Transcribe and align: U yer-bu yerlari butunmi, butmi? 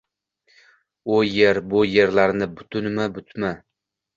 U 1.15 1.17
yer-bu 1.35 1.83
yerlari 1.91 2.51
butunmi, 2.57 3.09
butmi? 3.19 3.53